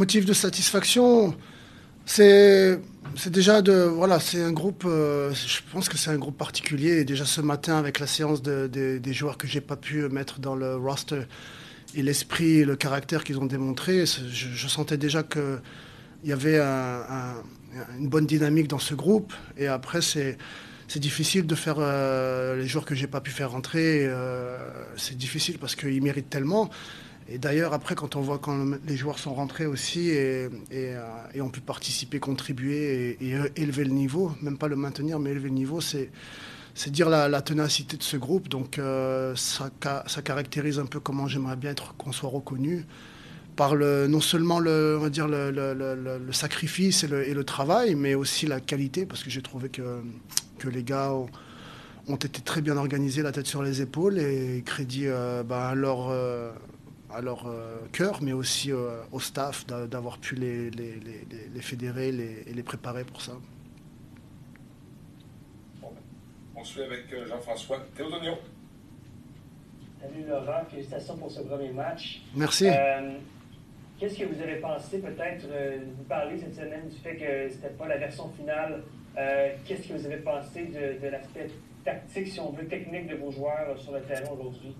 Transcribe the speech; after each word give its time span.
motif 0.00 0.24
de 0.24 0.32
satisfaction, 0.32 1.36
c'est 2.06 2.80
déjà 3.26 3.60
de 3.60 3.74
voilà, 4.00 4.18
c'est 4.18 4.42
un 4.42 4.50
groupe. 4.52 4.84
Euh, 4.86 5.30
je 5.34 5.58
pense 5.72 5.90
que 5.90 5.98
c'est 5.98 6.10
un 6.10 6.16
groupe 6.16 6.38
particulier. 6.38 7.04
Déjà 7.04 7.26
ce 7.26 7.42
matin 7.42 7.76
avec 7.76 7.98
la 7.98 8.06
séance 8.06 8.40
de, 8.40 8.66
des 8.66 9.12
joueurs 9.12 9.36
que 9.36 9.46
j'ai 9.46 9.60
pas 9.60 9.76
pu 9.76 10.08
mettre 10.08 10.40
dans 10.40 10.56
le 10.56 10.74
roster 10.76 11.24
et 11.94 12.02
l'esprit, 12.02 12.60
et 12.60 12.64
le 12.64 12.76
caractère 12.76 13.24
qu'ils 13.24 13.38
ont 13.38 13.46
démontré, 13.46 14.04
je, 14.06 14.68
sentais 14.68 14.96
déjà 14.96 15.22
que 15.22 15.58
il 16.24 16.30
y 16.30 16.32
avait 16.32 16.60
une 17.98 18.08
bonne 18.08 18.26
dynamique 18.26 18.68
dans 18.68 18.78
ce 18.78 18.94
groupe. 18.94 19.32
Et 19.58 19.66
après 19.66 20.00
c'est 20.00 20.38
c'est 20.88 20.98
difficile 21.10 21.46
de 21.46 21.54
faire 21.54 21.76
euh, 21.78 22.56
les 22.56 22.66
joueurs 22.66 22.86
que 22.86 22.96
j'ai 22.96 23.06
pas 23.06 23.20
pu 23.20 23.30
faire 23.30 23.50
rentrer. 23.52 24.06
Euh, 24.06 24.58
c'est 24.96 25.16
difficile 25.16 25.58
parce 25.58 25.76
qu'ils 25.76 26.02
méritent 26.02 26.30
tellement. 26.30 26.70
Et 27.32 27.38
d'ailleurs, 27.38 27.72
après, 27.72 27.94
quand 27.94 28.16
on 28.16 28.20
voit 28.20 28.38
quand 28.38 28.74
les 28.84 28.96
joueurs 28.96 29.20
sont 29.20 29.32
rentrés 29.32 29.66
aussi 29.66 30.08
et, 30.10 30.48
euh, 30.72 31.40
ont 31.40 31.48
pu 31.48 31.60
participer, 31.60 32.18
contribuer 32.18 33.16
et, 33.20 33.36
élever 33.54 33.84
le 33.84 33.92
niveau, 33.92 34.32
même 34.42 34.58
pas 34.58 34.66
le 34.66 34.74
maintenir, 34.74 35.20
mais 35.20 35.30
élever 35.30 35.48
le 35.48 35.54
niveau, 35.54 35.80
c'est 35.80 36.10
dire 36.88 37.08
la, 37.08 37.42
ténacité 37.42 37.96
de 37.96 38.02
ce 38.02 38.16
groupe. 38.16 38.48
Donc 38.48 38.78
euh, 38.78 39.36
ça, 39.36 39.70
caractérise 40.24 40.80
un 40.80 40.86
peu 40.86 40.98
comment 40.98 41.28
j'aimerais 41.28 41.54
bien 41.54 41.70
être 41.70 41.94
qu'on 41.94 42.10
soit 42.10 42.30
reconnu 42.30 42.84
par 43.54 43.76
le, 43.76 44.08
non 44.08 44.20
seulement 44.20 44.58
le, 44.58 44.98
sacrifice 46.32 47.04
et, 47.04 47.34
le, 47.34 47.44
travail, 47.44 47.94
mais 47.94 48.14
aussi 48.14 48.46
la 48.46 48.58
qualité, 48.58 49.06
parce 49.06 49.22
que 49.22 49.30
j'ai 49.30 49.42
trouvé 49.42 49.68
que, 49.68 50.00
les 50.68 50.82
gars 50.82 51.12
ont, 51.12 52.16
été 52.16 52.42
très 52.42 52.60
bien 52.60 52.76
organisés, 52.76 53.22
la 53.22 53.30
tête 53.30 53.46
sur 53.46 53.62
les 53.62 53.82
épaules, 53.82 54.18
et 54.18 54.62
crédit 54.66 55.06
euh, 55.06 55.44
à 55.48 55.74
leur, 55.74 56.10
à 57.12 57.20
leur 57.20 57.46
euh, 57.46 57.78
cœur, 57.92 58.22
mais 58.22 58.32
aussi 58.32 58.72
euh, 58.72 59.02
au 59.12 59.20
staff 59.20 59.66
d'avoir 59.66 60.18
pu 60.18 60.34
les, 60.34 60.70
les, 60.70 60.94
les, 60.96 61.26
les 61.52 61.60
fédérer 61.60 62.08
et 62.08 62.52
les 62.52 62.62
préparer 62.62 63.04
pour 63.04 63.20
ça. 63.20 63.32
on 66.54 66.64
suit 66.64 66.82
avec 66.82 67.10
euh, 67.12 67.26
Jean-François 67.26 67.78
Théodonio. 67.96 68.34
Salut 70.00 70.26
Laurent, 70.28 70.64
félicitations 70.70 71.16
pour 71.16 71.30
ce 71.30 71.40
premier 71.40 71.70
match. 71.70 72.20
Merci. 72.34 72.68
Qu'est-ce 73.98 74.18
que 74.18 74.24
vous 74.24 74.40
avez 74.40 74.56
pensé 74.56 74.98
peut-être, 74.98 75.46
vous 75.46 76.04
parlez 76.04 76.38
cette 76.38 76.54
semaine 76.54 76.88
du 76.88 76.96
fait 76.96 77.16
que 77.16 77.48
ce 77.50 77.54
n'était 77.56 77.74
pas 77.76 77.86
la 77.86 77.98
version 77.98 78.30
finale? 78.30 78.82
Qu'est-ce 79.66 79.88
que 79.88 79.92
vous 79.92 80.06
avez 80.06 80.18
pensé 80.18 80.64
de, 80.64 81.02
de 81.02 81.08
l'aspect 81.08 81.50
tactique, 81.84 82.28
si 82.28 82.40
on 82.40 82.50
veut, 82.52 82.66
technique 82.66 83.08
de 83.08 83.16
vos 83.16 83.30
joueurs 83.30 83.78
sur 83.78 83.92
le 83.92 84.00
terrain 84.02 84.30
aujourd'hui? 84.32 84.74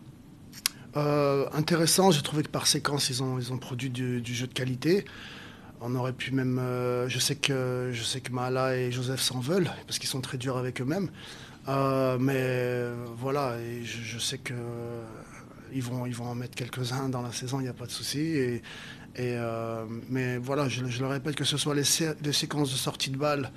Euh, 0.96 1.46
intéressant, 1.52 2.10
j'ai 2.10 2.22
trouvé 2.22 2.42
que 2.42 2.48
par 2.48 2.66
séquence, 2.66 3.10
ils 3.10 3.22
ont, 3.22 3.38
ils 3.38 3.52
ont 3.52 3.58
produit 3.58 3.90
du, 3.90 4.22
jeu 4.24 4.46
de 4.46 4.52
qualité. 4.52 5.04
On 5.80 5.94
aurait 5.94 6.12
pu 6.12 6.32
même. 6.32 6.58
Euh, 6.58 7.08
je 7.08 7.18
sais 7.18 7.36
que 7.36 7.90
je 7.92 8.02
sais 8.02 8.20
que 8.20 8.32
Mahala 8.32 8.76
et 8.76 8.92
Joseph 8.92 9.20
s'en 9.20 9.40
veulent 9.40 9.70
parce 9.86 9.98
qu'ils 9.98 10.08
sont 10.08 10.20
très 10.20 10.36
durs 10.36 10.58
avec 10.58 10.80
eux-mêmes. 10.80 11.10
Euh, 11.68 12.18
mais 12.18 12.90
voilà, 13.16 13.56
je, 13.82 14.18
sais 14.18 14.38
que 14.38 14.54
ils 15.72 15.82
vont 15.82 16.06
ils 16.06 16.14
vont 16.14 16.26
en 16.26 16.34
mettre 16.34 16.54
quelques-uns 16.54 17.08
dans 17.08 17.22
la 17.22 17.32
saison, 17.32 17.60
il 17.60 17.64
n'y 17.64 17.68
a 17.68 17.74
pas 17.74 17.86
de 17.86 17.90
souci. 17.90 18.20
Et, 18.20 18.62
mais 20.08 20.38
voilà, 20.38 20.68
je, 20.68 20.82
le 20.82 21.06
répète 21.06 21.34
que 21.34 21.44
ce 21.44 21.56
soit 21.56 21.74
les, 21.74 21.82
les, 22.22 22.32
séquences 22.32 22.70
de 22.72 22.76
sortie 22.76 23.10
de 23.10 23.16
balle 23.16 23.50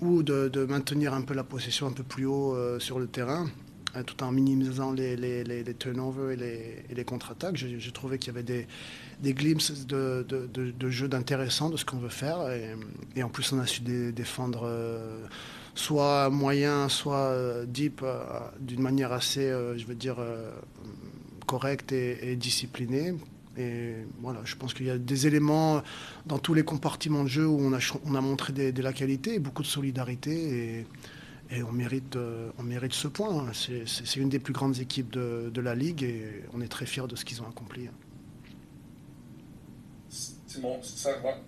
ou 0.00 0.22
de, 0.22 0.48
de, 0.48 0.64
maintenir 0.64 1.14
un 1.14 1.22
peu 1.22 1.34
la 1.34 1.44
possession 1.44 1.86
un 1.86 1.92
peu 1.92 2.02
plus 2.02 2.26
haut 2.26 2.56
sur 2.80 2.98
le 2.98 3.06
terrain. 3.06 3.46
Euh, 3.96 4.04
tout 4.04 4.22
en 4.22 4.30
minimisant 4.30 4.92
les, 4.92 5.64
turnovers 5.78 6.30
et 6.30 6.94
les, 6.94 7.04
contre-attaques. 7.04 7.56
J'ai 7.56 7.92
trouvé 7.92 8.18
qu'il 8.18 8.32
y 8.32 8.38
avait 8.38 8.66
des, 9.20 9.34
glimpses 9.34 9.86
de, 9.86 10.24
de, 10.28 10.46
de, 10.46 10.90
jeu 10.90 11.08
d'intéressant 11.08 11.70
de 11.70 11.76
ce 11.76 11.84
qu'on 11.84 11.98
veut 11.98 12.08
faire. 12.08 12.38
Et, 13.16 13.22
en 13.22 13.28
plus, 13.28 13.52
on 13.52 13.58
a 13.58 13.66
su 13.66 13.80
défendre 14.12 14.62
euh, 14.64 15.26
soit 15.74 16.30
moyen, 16.30 16.88
soit 16.88 17.16
euh, 17.16 17.66
deep 17.66 18.04
d'une 18.60 18.80
manière 18.80 19.12
assez, 19.12 19.52
je 19.76 19.84
veux 19.86 19.96
dire, 19.96 20.18
correcte 21.46 21.90
et, 21.90 22.36
disciplinée. 22.36 23.14
Et 23.58 23.94
voilà, 24.20 24.40
je 24.44 24.54
pense 24.54 24.72
qu'il 24.72 24.86
y 24.86 24.90
a 24.90 24.98
des 24.98 25.26
éléments 25.26 25.82
dans 26.26 26.38
tous 26.38 26.54
les 26.54 26.62
compartiments 26.62 27.24
de 27.24 27.28
jeu 27.28 27.46
où 27.46 27.58
on 27.60 27.72
a, 27.72 27.80
on 28.04 28.14
a 28.14 28.20
montré 28.20 28.52
de 28.52 28.82
la 28.82 28.92
qualité 28.92 29.34
et 29.34 29.38
beaucoup 29.40 29.62
de 29.62 29.68
solidarité. 29.68 30.86
Et 31.50 31.62
on 31.62 31.72
mérite, 31.72 32.16
on 32.58 32.62
mérite 32.62 32.92
ce 32.92 33.08
point. 33.08 33.50
C'est 33.52 34.16
une 34.16 34.28
des 34.28 34.38
plus 34.38 34.52
grandes 34.52 34.78
équipes 34.78 35.10
de, 35.10 35.50
de, 35.52 35.60
la 35.60 35.74
Ligue 35.74 36.02
et 36.02 36.44
on 36.52 36.60
est 36.60 36.68
très 36.68 36.86
fiers 36.86 37.06
de 37.08 37.16
ce 37.16 37.24
qu'ils 37.24 37.42
ont 37.42 37.48
accompli. 37.48 37.88
Simon, 40.08 40.80
ça 40.82 41.16
va? 41.18 41.38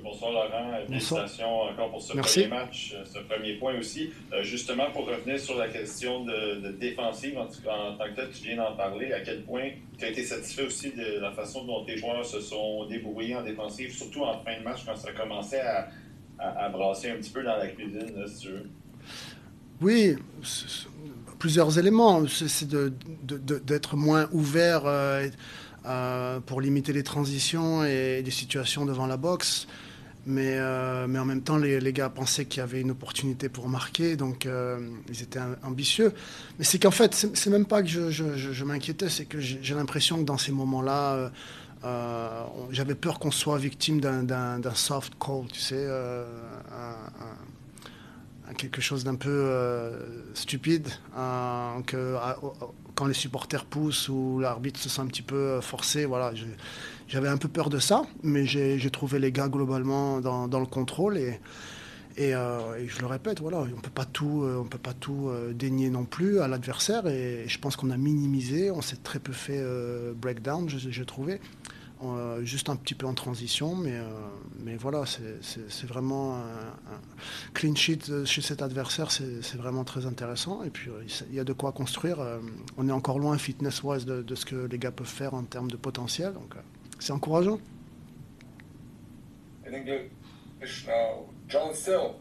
Bonsoir 0.00 0.32
Laurent, 0.32 0.86
félicitations 0.86 1.62
encore 1.62 1.90
pour 1.90 2.00
ce 2.00 2.16
premier 2.16 2.46
match, 2.46 2.94
ce 3.04 3.18
premier 3.18 3.54
point 3.54 3.76
aussi. 3.78 4.10
Euh, 4.32 4.42
justement, 4.42 4.90
pour 4.92 5.06
revenir 5.06 5.38
sur 5.38 5.58
la 5.58 5.68
question 5.68 6.24
de, 6.24 6.70
défensive, 6.78 7.36
en, 7.36 7.42
en, 7.42 7.96
tant 7.96 8.04
que 8.04 8.14
tel, 8.14 8.30
tu 8.30 8.44
viens 8.44 8.56
d'en 8.56 8.76
parler, 8.76 9.12
à 9.12 9.20
quel 9.20 9.42
point 9.42 9.70
tu 9.98 10.04
as 10.04 10.10
été 10.10 10.22
satisfait 10.22 10.62
aussi 10.62 10.92
de 10.92 11.18
la 11.18 11.32
façon 11.32 11.64
dont 11.64 11.84
tes 11.84 11.96
joueurs 11.98 12.24
se 12.24 12.40
sont 12.40 12.86
débrouillés 12.86 13.34
en 13.34 13.42
défensive, 13.42 13.92
surtout 13.92 14.22
en 14.22 14.38
fin 14.38 14.58
de 14.58 14.62
match 14.62 14.84
quand 14.86 14.96
ça 14.96 15.12
commençait 15.12 15.60
à, 15.60 15.88
à, 16.38 16.68
brasser 16.68 17.10
un 17.10 17.16
petit 17.16 17.30
peu 17.30 17.42
dans 17.42 17.56
la 17.56 17.68
cuisine, 17.68 18.12
là, 18.16 18.26
si 18.26 18.38
tu 18.40 18.48
veux. 18.48 18.66
Oui, 19.80 20.16
plusieurs 21.38 21.78
éléments. 21.78 22.22
C'est 22.26 22.68
d'être 22.68 23.96
moins 23.96 24.28
ouvert 24.32 24.82
euh, 24.86 25.28
euh, 25.86 26.40
pour 26.40 26.60
limiter 26.60 26.92
les 26.92 27.02
transitions 27.02 27.84
et 27.84 28.22
les 28.22 28.30
situations 28.30 28.84
devant 28.84 29.06
la 29.06 29.16
boxe. 29.16 29.66
Mais, 30.26 30.56
euh, 30.58 31.06
mais 31.08 31.18
en 31.18 31.24
même 31.24 31.40
temps, 31.40 31.56
les, 31.56 31.80
les 31.80 31.92
gars 31.92 32.10
pensaient 32.10 32.44
qu'il 32.44 32.60
y 32.60 32.62
avait 32.62 32.82
une 32.82 32.90
opportunité 32.90 33.48
pour 33.48 33.68
marquer, 33.68 34.16
donc 34.16 34.46
ils 35.08 35.22
étaient 35.22 35.40
ambitieux. 35.62 36.12
Mais 36.58 36.64
c'est 36.64 36.78
qu'en 36.78 36.90
fait, 36.90 37.14
c'est 37.14 37.50
même 37.50 37.64
pas 37.64 37.82
que 37.82 37.88
je, 37.88 38.10
je, 38.10 38.36
je 38.36 38.64
m'inquiétais, 38.64 39.08
c'est 39.08 39.24
que 39.24 39.40
j'ai 39.40 39.74
l'impression 39.74 40.18
que 40.18 40.24
dans 40.24 40.36
ces 40.36 40.52
moments-là, 40.52 41.30
euh, 41.84 42.44
j'avais 42.70 42.94
peur 42.94 43.18
qu'on 43.18 43.30
soit 43.30 43.58
victime 43.58 44.00
d'un 44.00 44.74
soft 44.74 45.14
call, 45.18 45.46
tu 45.52 45.60
sais, 45.60 45.76
euh, 45.78 46.24
quelque 48.56 48.80
chose 48.80 49.04
d'un 49.04 49.14
peu 49.14 49.28
euh, 49.30 50.00
stupide, 50.34 50.88
que, 51.86 52.16
quand 52.94 53.06
les 53.06 53.14
supporters 53.14 53.64
poussent 53.64 54.08
ou 54.08 54.40
l'arbitre 54.40 54.80
se 54.80 54.88
sent 54.88 55.02
un 55.02 55.06
petit 55.06 55.22
peu 55.22 55.60
forcé, 55.60 56.04
voilà. 56.04 56.32
J'avais 57.06 57.28
un 57.28 57.38
peu 57.38 57.48
peur 57.48 57.70
de 57.70 57.78
ça, 57.78 58.02
mais 58.22 58.44
j'ai 58.44 58.90
trouvé 58.90 59.18
les 59.18 59.32
gars 59.32 59.48
globalement 59.48 60.20
dans, 60.20 60.60
le 60.60 60.66
contrôle 60.66 61.16
et, 61.16 61.40
et, 62.18 62.32
je 62.32 63.00
le 63.00 63.06
répète, 63.06 63.40
voilà, 63.40 63.60
on 63.60 63.80
peut 63.80 63.90
pas 63.90 64.04
tout, 64.04 64.44
on 64.44 64.64
peut 64.64 64.78
pas 64.78 64.94
tout 64.94 65.30
dénier 65.54 65.90
non 65.90 66.04
plus 66.04 66.40
à 66.40 66.48
l'adversaire. 66.48 67.06
Et, 67.06 67.44
je 67.46 67.58
pense 67.58 67.76
qu'on 67.76 67.90
a 67.90 67.96
minimisé, 67.96 68.70
on 68.70 68.82
s'est 68.82 68.96
très 68.96 69.18
peu 69.18 69.32
fait 69.32 69.62
breakdown, 70.14 70.68
j'ai 70.68 71.04
trouvé. 71.06 71.40
Euh, 72.04 72.44
juste 72.44 72.68
un 72.68 72.76
petit 72.76 72.94
peu 72.94 73.06
en 73.06 73.14
transition, 73.14 73.74
mais, 73.74 73.96
euh, 73.96 74.04
mais 74.60 74.76
voilà, 74.76 75.02
c'est 75.04 75.86
vraiment 75.86 76.36
un, 76.36 76.40
clean 77.54 77.74
sheet 77.74 78.24
chez 78.24 78.40
cet 78.40 78.62
adversaire, 78.62 79.10
c'est 79.10 79.56
vraiment 79.56 79.82
très 79.82 80.06
intéressant. 80.06 80.62
Et 80.62 80.70
puis, 80.70 80.90
euh, 80.90 81.02
il 81.28 81.34
y 81.34 81.40
a 81.40 81.44
de 81.44 81.52
quoi 81.52 81.72
construire. 81.72 82.18
on 82.76 82.88
est 82.88 82.92
encore 82.92 83.18
loin, 83.18 83.36
fitness-wise, 83.36 84.06
de, 84.06 84.34
ce 84.34 84.46
que 84.46 84.66
les 84.66 84.78
gars 84.78 84.92
peuvent 84.92 85.06
faire 85.06 85.34
en 85.34 85.42
termes 85.42 85.70
de 85.70 85.76
potentiel, 85.76 86.34
donc 86.34 86.54
c'est 87.00 87.12
encourageant. 87.12 87.58
John 91.48 91.74
Still. 91.74 92.16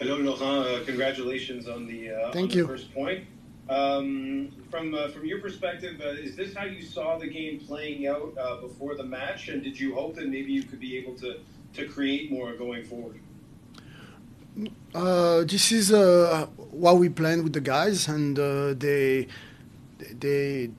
Hello, 0.00 0.16
Laurent. 0.16 0.66
Uh, 0.66 0.84
congratulations 0.84 1.68
on 1.68 1.86
the, 1.86 2.10
uh, 2.10 2.32
Thank 2.32 2.54
you. 2.54 2.66
first 2.66 2.92
point. 2.92 3.24
Um, 3.68 4.50
from 4.70 4.94
uh, 4.94 5.08
from 5.08 5.26
your 5.26 5.40
perspective, 5.40 6.00
uh, 6.00 6.08
is 6.10 6.34
this 6.36 6.54
how 6.54 6.64
you 6.64 6.80
saw 6.82 7.18
the 7.18 7.26
game 7.28 7.60
playing 7.60 8.06
out 8.06 8.32
uh, 8.40 8.56
before 8.62 8.94
the 8.94 9.04
match, 9.04 9.48
and 9.48 9.62
did 9.62 9.78
you 9.78 9.94
hope 9.94 10.14
that 10.16 10.26
maybe 10.28 10.52
you 10.52 10.62
could 10.62 10.80
be 10.80 10.96
able 10.96 11.14
to 11.16 11.40
to 11.74 11.86
create 11.86 12.32
more 12.32 12.54
going 12.54 12.82
forward? 12.84 13.20
Uh, 14.94 15.44
this 15.44 15.70
is 15.70 15.92
uh, 15.92 16.46
what 16.70 16.96
we 16.96 17.10
plan 17.10 17.44
with 17.44 17.52
the 17.52 17.60
guys, 17.60 18.08
and 18.08 18.38
uh, 18.38 18.72
they 18.72 19.28
they 20.18 20.70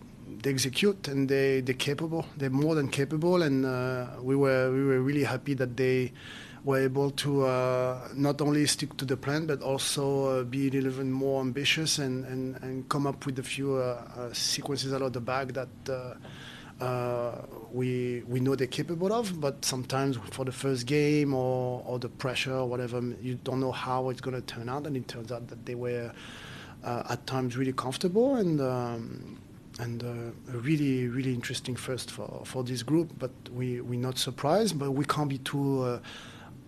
they 0.41 0.51
execute 0.51 1.07
and 1.07 1.29
they 1.29 1.61
they're 1.61 1.75
capable. 1.75 2.25
They're 2.37 2.49
more 2.49 2.75
than 2.75 2.89
capable, 2.89 3.41
and 3.41 3.63
we 4.23 4.35
were 4.35 4.71
we 4.71 4.83
were 4.83 5.01
really 5.01 5.23
happy 5.23 5.53
that 5.55 5.77
they 5.77 6.13
were 6.63 6.79
able 6.79 7.11
to 7.11 7.45
uh, 7.45 8.07
not 8.13 8.41
only 8.41 8.65
stick 8.65 8.95
to 8.97 9.05
the 9.05 9.17
plan 9.17 9.45
but 9.45 9.61
also 9.61 10.25
uh, 10.25 10.43
be 10.43 10.59
even 10.59 11.11
more 11.11 11.41
ambitious 11.41 11.99
and, 11.99 12.25
and, 12.25 12.57
and 12.61 12.89
come 12.89 13.07
up 13.07 13.25
with 13.25 13.39
a 13.39 13.43
few 13.43 13.75
uh, 13.75 14.03
uh 14.17 14.33
sequences 14.33 14.93
out 14.93 15.01
of 15.01 15.13
the 15.13 15.21
bag 15.21 15.53
that 15.53 15.69
uh, 15.89 16.83
uh, 16.83 17.41
we 17.71 18.23
we 18.27 18.39
know 18.39 18.55
they're 18.55 18.67
capable 18.67 19.11
of. 19.11 19.39
But 19.39 19.65
sometimes 19.65 20.17
for 20.31 20.45
the 20.45 20.51
first 20.51 20.85
game 20.85 21.33
or, 21.33 21.83
or 21.85 21.99
the 21.99 22.09
pressure 22.09 22.53
or 22.53 22.67
whatever, 22.67 23.01
you 23.21 23.35
don't 23.35 23.59
know 23.59 23.71
how 23.71 24.09
it's 24.09 24.21
going 24.21 24.35
to 24.35 24.41
turn 24.41 24.69
out, 24.69 24.87
and 24.87 24.95
it 24.95 25.07
turns 25.07 25.31
out 25.31 25.47
that 25.49 25.65
they 25.65 25.75
were 25.75 26.11
at 26.83 27.25
times 27.27 27.57
really 27.57 27.73
comfortable 27.73 28.35
and. 28.35 28.61
Um, 28.61 29.39
and 29.79 30.03
uh, 30.03 30.53
a 30.53 30.57
really 30.57 31.07
really 31.07 31.33
interesting 31.33 31.75
first 31.75 32.11
for, 32.11 32.41
for 32.45 32.63
this 32.63 32.83
group. 32.83 33.11
But 33.17 33.31
we 33.51 33.81
we're 33.81 33.99
not 33.99 34.17
surprised, 34.17 34.77
but 34.77 34.91
we 34.91 35.05
can't 35.05 35.29
be 35.29 35.39
too 35.39 35.83
uh, 35.83 35.99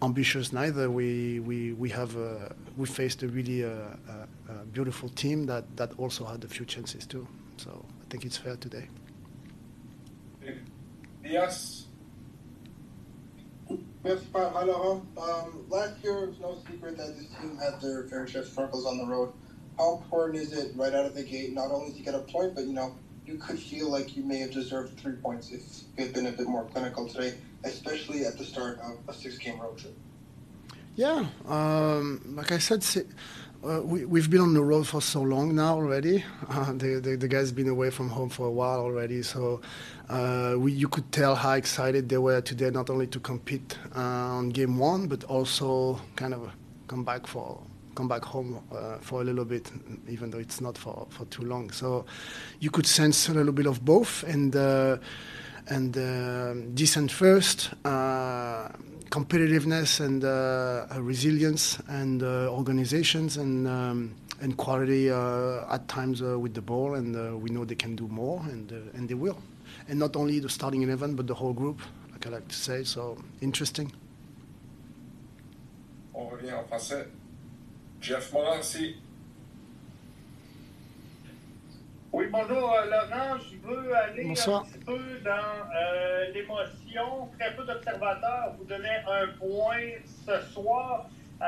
ambitious 0.02 0.52
neither. 0.52 0.90
We 0.90 1.40
we 1.40 1.74
we 1.74 1.90
have 1.90 2.18
uh, 2.18 2.50
we 2.78 2.88
faced 2.88 3.22
a 3.24 3.28
really 3.28 3.64
uh, 3.64 3.70
uh, 3.70 4.54
beautiful 4.72 5.10
team 5.10 5.46
that 5.46 5.66
that 5.78 5.92
also 5.98 6.26
had 6.26 6.44
a 6.44 6.48
few 6.48 6.66
chances 6.66 7.06
too. 7.06 7.28
So 7.58 7.86
I 8.02 8.06
think 8.10 8.26
it's 8.26 8.38
fair 8.38 8.56
today. 8.56 8.88
Yes. 11.24 11.86
Yes, 14.04 14.20
Laurent. 14.34 15.04
Um, 15.18 15.66
last 15.70 16.04
year, 16.04 16.24
it 16.24 16.30
was 16.30 16.40
no 16.40 16.58
secret 16.70 16.98
that 16.98 17.16
this 17.16 17.28
team 17.40 17.58
had 17.58 17.80
their 17.80 18.08
fair 18.08 18.28
share 18.28 18.42
of 18.42 18.48
struggles 18.48 18.86
on 18.86 18.98
the 18.98 19.06
road. 19.06 19.32
How 19.82 19.96
important 19.96 20.44
is 20.44 20.54
it 20.54 20.74
right 20.76 20.94
out 20.94 21.08
of 21.08 21.16
the 21.16 21.24
gate, 21.24 21.54
not 21.56 21.72
only 21.72 21.92
to 21.94 22.04
get 22.04 22.14
a 22.14 22.20
point, 22.20 22.54
but 22.54 22.66
you 22.66 22.74
know, 22.74 22.94
you 23.26 23.38
could 23.38 23.58
feel 23.58 23.90
like 23.90 24.16
you 24.16 24.22
may 24.22 24.38
have 24.38 24.52
deserved 24.52 25.00
three 25.00 25.16
points 25.16 25.50
if 25.50 25.64
you 25.98 26.06
had 26.06 26.14
been 26.14 26.28
a 26.28 26.32
bit 26.32 26.46
more 26.46 26.66
clinical 26.66 27.08
today, 27.08 27.34
especially 27.64 28.24
at 28.24 28.38
the 28.38 28.44
start 28.44 28.80
of 28.82 29.00
a 29.08 29.14
six-game 29.14 29.60
road 29.60 29.80
trip. 29.80 29.98
Yeah, 30.96 31.26
um, 31.48 32.22
like 32.36 32.52
I 32.52 32.60
said, 32.60 32.86
uh, 33.68 33.82
we, 33.82 34.20
have 34.20 34.30
been 34.30 34.42
on 34.42 34.54
the 34.54 34.62
road 34.62 34.88
for 34.88 35.02
so 35.02 35.24
long 35.24 35.56
now 35.56 35.74
already. 35.78 36.24
Uh, 36.48 36.74
the, 36.74 37.00
the, 37.02 37.16
the, 37.16 37.28
guys 37.28 37.52
been 37.52 37.68
away 37.68 37.90
from 37.90 38.10
home 38.10 38.30
for 38.30 38.46
a 38.46 38.52
while 38.52 38.82
already, 38.82 39.24
so 39.24 39.62
uh, 40.10 40.54
we, 40.60 40.74
you 40.74 40.90
could 40.90 41.12
tell 41.12 41.34
how 41.34 41.54
excited 41.54 42.08
they 42.08 42.20
were 42.20 42.40
today, 42.40 42.70
not 42.70 42.92
only 42.92 43.08
to 43.08 43.20
compete 43.20 43.80
uh, 43.96 44.00
on 44.00 44.50
game 44.50 44.78
one, 44.78 45.08
but 45.08 45.24
also 45.24 46.00
kind 46.16 46.36
of 46.36 46.52
come 46.88 47.04
back 47.04 47.26
for 47.26 47.64
come 47.96 48.08
back 48.08 48.24
home 48.26 48.62
uh, 48.72 48.98
for 49.00 49.22
a 49.22 49.24
little 49.24 49.46
bit, 49.46 49.72
even 50.08 50.32
though 50.32 50.40
it's 50.40 50.62
not 50.62 50.78
for, 50.78 51.08
for 51.10 51.26
too 51.26 51.44
long. 51.44 51.72
So 51.72 52.06
you 52.60 52.72
could 52.72 52.86
sense 52.86 53.30
a 53.30 53.34
little 53.34 53.54
bit 53.54 53.66
of 53.66 53.84
both, 53.84 54.24
and 54.24 54.56
uh, 54.56 54.98
and 55.68 56.76
decent 56.76 57.12
first 57.12 57.72
competitiveness 59.12 60.00
and 60.00 60.24
uh, 60.24 60.88
resilience 61.02 61.78
and 61.90 62.24
uh, 62.24 62.48
organizations 62.50 63.38
and 63.38 63.68
um, 63.68 64.16
and 64.40 64.58
quality 64.58 65.12
uh, 65.12 65.74
at 65.74 65.88
times 65.88 66.22
uh, 66.22 66.40
with 66.40 66.54
the 66.54 66.62
ball 66.62 66.96
and 66.96 67.16
uh, 67.16 67.38
we 67.38 67.50
know 67.50 67.66
they 67.66 67.76
can 67.76 67.96
do 67.96 68.08
more 68.08 68.42
and 68.50 68.72
uh, 68.72 68.98
and 68.98 69.10
they 69.10 69.14
will 69.14 69.38
and 69.90 70.00
not 70.00 70.16
only 70.16 70.40
the 70.40 70.50
starting 70.50 70.82
eleven 70.82 71.14
but 71.16 71.28
the 71.28 71.34
whole 71.34 71.54
group 71.54 71.82
like 72.14 72.26
I 72.26 72.30
like 72.30 72.48
to 72.48 72.56
say 72.56 72.84
so 72.84 73.18
interesting. 73.42 73.92
On 76.14 76.30
revient 76.30 76.56
en 76.58 76.64
français. 76.64 77.06
Jeff 78.02 78.32
Morancy 78.34 78.96
Oui, 82.12 82.26
bonjour 82.32 82.74
euh, 82.74 82.86
Laurent. 82.90 83.38
Je 83.40 83.58
veux 83.68 83.96
aller 83.96 84.24
Bonsoir. 84.26 84.62
un 84.62 84.66
petit 84.66 84.80
peu 84.86 84.98
dans 85.24 85.30
euh, 85.32 86.32
l'émotion. 86.34 87.30
Très 87.40 87.56
peu 87.56 87.64
d'observateurs 87.64 88.54
vous 88.58 88.66
donnaient 88.66 89.04
un 89.08 89.28
point 89.38 89.78
ce 90.26 90.42
soir. 90.54 91.10
Euh, 91.42 91.46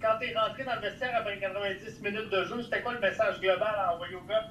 quand 0.00 0.18
tu 0.20 0.28
es 0.28 0.38
rentré 0.38 0.64
dans 0.64 0.74
le 0.76 0.80
vestiaire 0.82 1.12
après 1.18 1.38
90 1.38 2.00
minutes 2.02 2.30
de 2.30 2.44
jeu, 2.44 2.62
c'était 2.62 2.82
quoi 2.82 2.94
le 2.94 3.00
message 3.00 3.40
global 3.40 3.74
à 3.76 3.94
envoyer 3.94 4.14
au 4.14 4.22
gars? 4.22 4.50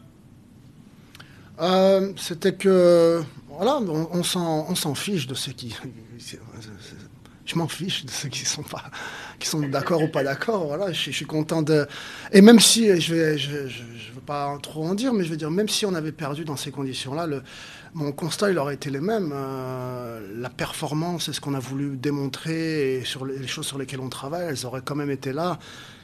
Euh, 1.60 2.14
c'était 2.18 2.56
que 2.56 3.22
voilà, 3.48 3.78
on, 3.78 4.10
on 4.12 4.24
s'en 4.24 4.96
fiche 4.96 5.28
de 5.28 5.36
ce 5.36 5.52
qui 5.52 5.76
je 7.46 7.56
m'en 7.56 7.68
fiche 7.68 8.06
de 8.06 8.12
ceux 8.12 8.30
qui 8.30 8.46
sont 8.46 8.64
pas, 8.64 8.84
qui 9.40 9.48
sont 9.48 9.60
d'accord 9.60 10.04
ou 10.04 10.08
pas 10.08 10.24
d'accord. 10.24 10.68
Voilà, 10.68 10.92
je, 10.92 11.12
suis 11.12 11.26
content 11.26 11.62
de. 11.62 11.88
Et 12.32 12.42
même 12.42 12.60
si 12.60 13.00
je 13.00 13.14
vais, 13.14 13.38
je, 13.38 13.50
veux 13.50 14.22
pas 14.26 14.58
trop 14.62 14.86
en 14.86 14.96
dire, 14.96 15.14
mais 15.14 15.24
je 15.24 15.30
veux 15.30 15.38
dire, 15.38 15.52
même 15.52 15.70
si 15.70 15.86
on 15.86 15.94
avait 15.94 16.12
perdu 16.12 16.46
dans 16.46 16.56
ces 16.56 16.72
conditions-là, 16.72 17.28
mon 17.94 18.12
constat 18.12 18.52
il 18.52 18.58
aurait 18.58 18.76
été 18.76 18.90
le 18.90 19.02
même. 19.02 19.32
Euh, 19.34 20.02
la 20.38 20.50
performance 20.50 21.30
et 21.30 21.34
ce 21.34 21.42
qu'on 21.42 21.54
a 21.54 21.60
voulu 21.60 21.98
démontrer 21.98 22.98
et 22.98 23.06
sur 23.06 23.26
les, 23.26 23.48
choses 23.48 23.66
sur 23.66 23.78
lesquelles 23.78 24.00
on 24.00 24.10
travaille, 24.10 24.48
elles 24.50 24.66
auraient 24.66 24.82
quand 24.84 24.96
même 24.96 25.12
été 25.12 25.34
là 25.34 25.60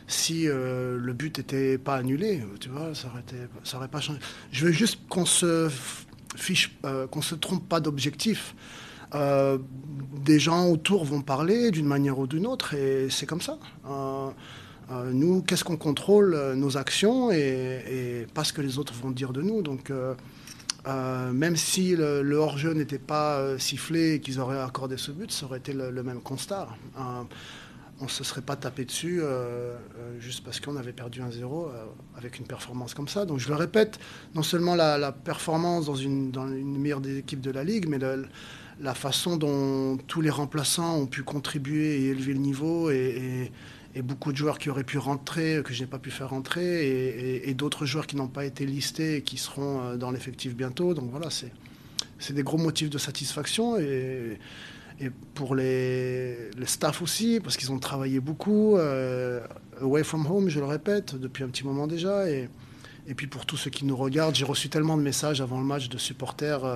si 0.08 0.48
euh, 0.48 0.98
le 0.98 1.14
but 1.14 1.38
n'était 1.38 1.78
pas 1.78 1.96
annulé. 1.96 2.42
Tu 2.60 2.70
vois, 2.70 2.94
ça 2.94 3.78
aurait 3.78 3.88
pas 3.88 4.00
changé. 4.00 4.20
Je 4.52 4.66
veux 4.66 4.72
juste 4.72 5.00
qu'on 5.10 5.26
se 5.26 5.70
fiche, 6.36 6.78
euh, 6.86 7.08
qu'on 7.08 7.22
se 7.22 7.36
trompe 7.36 7.68
pas 7.68 7.80
d'objectif. 7.80 8.56
Euh, 9.16 9.58
des 10.26 10.40
gens 10.40 10.68
autour 10.68 11.06
vont 11.06 11.22
parler 11.22 11.72
d'une 11.72 11.86
manière 11.86 12.20
ou 12.20 12.28
d'une 12.28 12.46
autre, 12.46 12.74
et 12.74 13.08
c'est 13.10 13.26
comme 13.26 13.42
ça. 13.42 13.58
Euh, 13.90 14.30
euh, 14.92 15.12
nous, 15.14 15.42
qu'est-ce 15.42 15.64
qu'on 15.64 15.78
contrôle 15.78 16.38
Nos 16.56 16.78
actions 16.78 17.32
et, 17.32 18.28
pas 18.34 18.44
ce 18.44 18.54
que 18.54 18.62
les 18.62 18.78
autres 18.78 18.94
vont 18.94 19.12
dire 19.12 19.32
de 19.34 19.42
nous. 19.42 19.62
Donc, 19.62 19.92
même 20.86 21.56
si 21.56 21.96
le, 21.96 22.36
hors-jeu 22.36 22.74
n'était 22.74 23.00
pas 23.00 23.58
sifflé 23.58 24.16
et 24.16 24.20
qu'ils 24.20 24.40
auraient 24.40 24.62
accordé 24.62 24.98
ce 24.98 25.12
but, 25.12 25.32
ça 25.32 25.46
aurait 25.46 25.60
été 25.60 25.74
le, 25.74 26.04
même 26.04 26.22
constat. 26.22 26.68
on 26.98 28.04
ne 28.04 28.10
se 28.10 28.24
serait 28.24 28.42
pas 28.42 28.56
tapé 28.56 28.86
dessus 28.86 29.22
juste 30.20 30.44
parce 30.44 30.60
qu'on 30.60 30.78
avait 30.78 30.94
perdu 30.94 31.22
un 31.22 31.32
0 31.32 31.70
avec 32.18 32.40
une 32.40 32.46
performance 32.46 32.94
comme 32.94 33.08
ça. 33.08 33.26
Donc 33.26 33.40
je 33.40 33.50
le 33.50 33.56
répète, 33.56 34.00
non 34.36 34.44
seulement 34.44 34.76
la, 34.76 35.12
performance 35.12 35.86
dans 35.86 35.96
une, 35.96 36.32
dans 36.32 36.48
une 36.48 36.78
meilleure 36.78 37.02
des 37.02 37.18
équipes 37.18 37.42
de 37.42 37.52
la 37.52 37.64
Ligue, 37.64 37.88
mais 37.88 37.98
le, 38.00 38.26
la 38.80 38.94
façon 38.94 39.38
dont 39.38 39.98
tous 40.08 40.22
les 40.22 40.30
remplaçants 40.30 40.98
ont 40.98 41.08
pu 41.08 41.24
contribuer 41.24 42.02
et 42.02 42.08
élever 42.10 42.34
le 42.34 42.40
niveau 42.40 42.90
et, 42.90 43.52
beaucoup 44.04 44.32
de 44.32 44.38
joueurs 44.38 44.60
qui 44.60 44.70
auraient 44.70 44.84
pu 44.84 45.00
rentrer, 45.00 45.60
que 45.66 45.74
je 45.74 45.82
n'ai 45.82 45.88
pas 45.88 45.98
pu 45.98 46.12
faire 46.12 46.30
rentrer, 46.30 47.42
et, 47.44 47.54
d'autres 47.56 47.88
joueurs 47.88 48.06
qui 48.06 48.16
n'ont 48.16 48.28
pas 48.28 48.46
été 48.46 48.64
listés 48.64 49.16
et 49.16 49.22
qui 49.24 49.38
seront 49.38 49.82
euh, 49.82 49.96
dans 49.98 50.12
l'effectif 50.12 50.56
bientôt. 50.56 50.94
Donc 50.94 51.10
voilà, 51.10 51.30
c'est 51.32 52.34
des 52.34 52.44
gros 52.44 52.60
motifs 52.60 52.92
de 52.92 53.00
satisfaction 53.00 53.76
et, 53.80 54.38
pour 55.34 55.56
les, 55.56 56.52
staff 56.66 57.02
aussi, 57.02 57.40
parce 57.44 57.58
qu'ils 57.58 57.72
ont 57.72 57.80
travaillé 57.80 58.20
beaucoup, 58.20 58.78
euh, 58.78 59.42
away 59.82 60.04
from 60.04 60.28
home, 60.28 60.50
je 60.50 60.60
le 60.60 60.68
répète, 60.68 61.16
depuis 61.16 61.44
un 61.44 61.48
petit 61.48 61.66
moment 61.66 61.88
déjà. 61.88 62.30
Et, 62.30 62.50
et 63.08 63.16
puis 63.16 63.28
pour 63.28 63.46
tous 63.46 63.58
ceux 63.58 63.70
qui 63.70 63.86
nous 63.86 63.96
regardent, 63.96 64.36
j'ai 64.36 64.46
reçu 64.46 64.70
tellement 64.70 64.98
de 64.98 65.02
messages 65.02 65.40
avant 65.40 65.60
le 65.60 65.66
match 65.66 65.88
de 65.88 65.98
supporters 65.98 66.64
euh, 66.66 66.76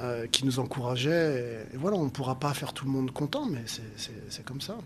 euh, 0.00 0.26
qui 0.26 0.44
nous 0.44 0.58
encourageaient. 0.58 1.64
Et, 1.72 1.76
voilà, 1.76 1.96
on 1.96 2.04
ne 2.04 2.10
pourra 2.10 2.38
pas 2.38 2.52
faire 2.54 2.72
tout 2.72 2.84
le 2.84 2.90
monde 2.90 3.12
content, 3.12 3.46
mais 3.46 3.64
c'est 3.66 4.44
comme 4.44 4.60
ça. 4.60 4.76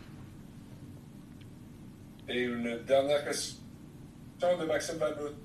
Et 2.29 2.43
une 2.43 2.81
dernière 2.87 3.25
question 3.25 3.57
de 4.61 4.67
Maxime 4.67 4.99
Valbout. 4.99 5.37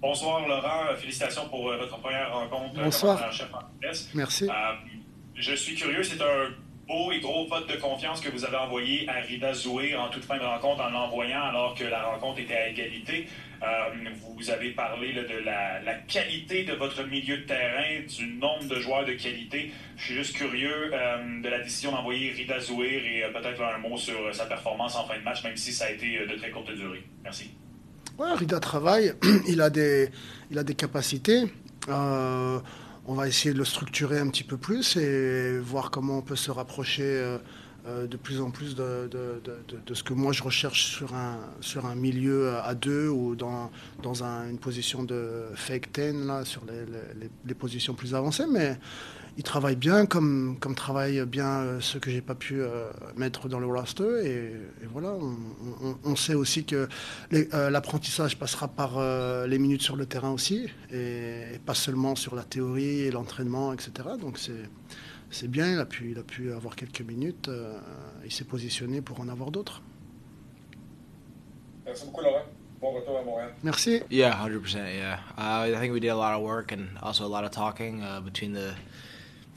Bonsoir 0.00 0.46
Laurent, 0.46 0.94
félicitations 0.96 1.48
pour 1.48 1.70
euh, 1.70 1.78
votre 1.78 1.98
première 1.98 2.30
rencontre. 2.30 2.74
Bonsoir. 2.74 3.30
Merci. 4.14 4.48
je 5.34 5.54
suis 5.54 5.74
curieux, 5.76 6.02
c'est 6.02 6.20
un 6.20 6.50
beau 6.86 7.12
et 7.12 7.20
gros 7.20 7.46
vote 7.46 7.68
de 7.68 7.76
confiance 7.76 8.20
que 8.20 8.28
vous 8.28 8.44
avez 8.44 8.56
envoyé 8.56 9.08
à 9.08 9.20
Rida 9.20 9.52
Zoué 9.54 9.94
en 9.96 10.08
toute 10.08 10.24
fin 10.24 10.36
de 10.36 10.42
rencontre 10.42 10.82
en 10.82 10.90
l'envoyant 10.90 11.42
alors 11.42 11.74
que 11.74 11.84
la 11.84 12.02
rencontre 12.04 12.40
était 12.40 12.54
à 12.54 12.68
égalité. 12.68 13.28
Euh, 13.62 14.10
vous 14.36 14.50
avez 14.50 14.70
parlé 14.72 15.12
de 15.14 15.44
la, 15.44 15.94
qualité 16.06 16.64
de 16.64 16.74
votre 16.74 17.02
milieu 17.04 17.38
de 17.38 17.42
terrain, 17.44 18.04
du 18.06 18.26
nombre 18.34 18.68
de 18.68 18.80
joueurs 18.80 19.06
de 19.06 19.12
qualité. 19.12 19.72
Je 19.96 20.04
suis 20.04 20.14
juste 20.14 20.36
curieux 20.36 20.90
euh, 20.92 21.42
de 21.42 21.48
la 21.48 21.60
décision 21.60 21.92
d'envoyer 21.92 22.32
Rida 22.32 22.60
Zouir 22.60 23.04
et 23.04 23.24
euh, 23.24 23.32
peut-être 23.32 23.62
un 23.62 23.78
mot 23.78 23.96
sur 23.96 24.34
sa 24.34 24.44
performance 24.44 24.96
en 24.96 25.06
fin 25.06 25.18
de 25.18 25.24
match, 25.24 25.42
même 25.44 25.56
si 25.56 25.72
ça 25.72 25.86
a 25.86 25.90
été 25.90 26.26
de 26.26 26.36
très 26.36 26.50
courte 26.50 26.70
durée. 26.72 27.04
Merci. 27.22 27.50
Ouais, 28.18 28.32
Rida 28.34 28.60
travaille, 28.60 29.14
il 29.48 29.60
a 29.60 29.70
des, 29.70 30.10
il 30.50 30.58
a 30.58 30.64
des 30.64 30.74
capacités 30.74 31.44
on 33.06 33.14
va 33.14 33.28
essayer 33.28 33.52
de 33.52 33.58
le 33.58 33.64
structurer 33.64 34.18
un 34.18 34.28
petit 34.28 34.44
peu 34.44 34.56
plus 34.56 34.96
et 34.96 35.58
voir 35.58 35.90
comment 35.90 36.18
on 36.18 36.22
peut 36.22 36.36
se 36.36 36.50
rapprocher 36.50 37.02
euh, 37.02 37.38
euh, 37.86 38.06
de 38.06 38.16
plus 38.16 38.40
en 38.40 38.50
plus 38.50 38.74
de, 38.74 39.10
ce 39.92 40.02
que 40.02 40.14
moi 40.14 40.32
je 40.32 40.42
recherche 40.42 41.02
sur 41.60 41.84
un, 41.86 41.94
milieu 41.94 42.56
à 42.56 42.74
deux 42.74 43.08
ou 43.08 43.36
dans, 43.36 43.70
une 44.02 44.58
position 44.58 45.04
de 45.04 45.44
fake 45.54 45.92
ten, 45.92 46.26
là, 46.26 46.44
sur 46.44 46.62
les, 46.64 47.54
positions 47.54 47.94
plus 47.94 48.14
avancées. 48.14 48.44
Il 49.36 49.42
travaille 49.42 49.76
bien 49.76 50.06
comme, 50.06 50.56
comme 50.60 50.74
travaillent 50.74 51.24
bien 51.26 51.48
euh, 51.48 51.80
ceux 51.80 51.98
que 51.98 52.10
j'ai 52.10 52.20
pas 52.20 52.34
pu 52.34 52.60
euh, 52.60 52.90
mettre 53.16 53.48
dans 53.48 53.58
le 53.58 53.66
roster. 53.66 54.04
Et, 54.24 54.52
voilà, 54.92 55.12
on, 56.04 56.16
sait 56.16 56.34
aussi 56.34 56.64
que 56.64 56.88
euh, 57.32 57.70
l'apprentissage 57.70 58.38
passera 58.38 58.68
par 58.68 59.00
les 59.46 59.58
minutes 59.58 59.82
sur 59.82 59.96
le 59.96 60.06
terrain 60.06 60.30
aussi, 60.30 60.68
et, 60.92 61.58
pas 61.66 61.74
seulement 61.74 62.14
sur 62.14 62.36
la 62.36 62.44
théorie 62.44 63.00
et 63.00 63.10
l'entraînement, 63.10 63.72
etc. 63.72 63.92
Donc 64.20 64.38
c'est 65.30 65.48
bien, 65.48 65.72
il 65.72 65.78
a, 65.78 65.86
pu, 65.86 66.12
il 66.12 66.18
a 66.18 66.22
pu 66.22 66.52
avoir 66.52 66.76
quelques 66.76 67.00
minutes, 67.00 67.50
il 68.24 68.32
s'est 68.32 68.44
positionné 68.44 69.00
pour 69.00 69.20
en 69.20 69.28
avoir 69.28 69.50
d'autres. 69.50 69.82
Merci 71.84 72.06
beaucoup 72.06 72.22
Laurent. 72.22 72.44
Bon 72.80 72.92
retour 72.92 73.18
à 73.18 73.22
Montréal. 73.22 73.54
Merci. 73.62 74.02
Yeah, 74.10 74.32
100%. 74.46 74.76
Yeah. 74.76 75.18
Uh, 75.36 75.74
I 75.74 75.80
think 75.80 75.92
we 75.92 76.00
did 76.00 76.08
a 76.08 76.16
lot 76.16 76.34
of 76.34 76.42
work 76.42 76.72
and 76.72 76.88
also 77.02 77.24
a 77.24 77.28
lot 77.28 77.44
of 77.44 77.50
talking 77.50 78.02
uh, 78.02 78.20
between 78.20 78.52
the 78.52 78.74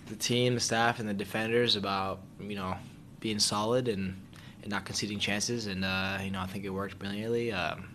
the 0.09 0.15
team, 0.15 0.55
the 0.55 0.59
staff, 0.59 0.99
and 0.99 1.07
the 1.07 1.13
defenders 1.13 1.75
about 1.75 2.19
you 2.39 2.55
know 2.55 2.75
being 3.19 3.39
solid 3.39 3.87
and, 3.87 4.19
and 4.61 4.71
not 4.71 4.85
conceding 4.85 5.19
chances. 5.19 5.67
And 5.67 5.83
uh, 5.85 6.19
you 6.23 6.31
know 6.31 6.39
I 6.39 6.47
think 6.47 6.65
it 6.65 6.69
worked 6.69 6.97
brilliantly. 6.99 7.51
Um, 7.51 7.89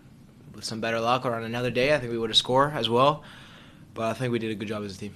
with 0.54 0.64
some 0.64 0.80
better 0.80 1.00
luck 1.00 1.24
or 1.24 1.34
on 1.34 1.44
another 1.44 1.70
day, 1.70 1.94
I 1.94 1.98
think 1.98 2.12
we 2.12 2.18
would 2.18 2.30
have 2.30 2.36
scored 2.36 2.74
as 2.74 2.88
well. 2.88 3.24
But 3.94 4.04
I 4.04 4.12
think 4.14 4.32
we 4.32 4.38
did 4.38 4.50
a 4.50 4.54
good 4.54 4.68
job 4.68 4.84
as 4.84 4.96
a 4.96 4.98
team. 4.98 5.14